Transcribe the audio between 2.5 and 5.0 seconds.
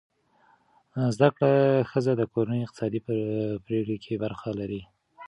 اقتصادي پریکړې کې برخه لري.